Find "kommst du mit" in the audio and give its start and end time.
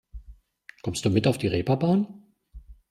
0.81-1.27